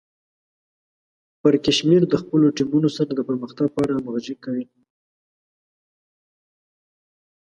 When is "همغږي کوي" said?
3.95-4.65